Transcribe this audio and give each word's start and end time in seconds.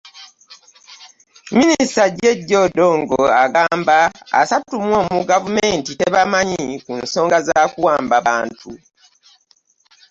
Minisita 1.57 2.03
Jeje 2.17 2.55
Odongo 2.65 3.21
agamba 3.43 3.97
asatu 4.41 4.73
mu 4.85 4.93
omu 5.01 5.19
gavumenti 5.31 5.91
tebamanyi 5.99 6.65
ku 6.85 6.91
nsonga 7.01 7.37
z'ekiwamba 7.45 8.15
bantu 8.27 8.69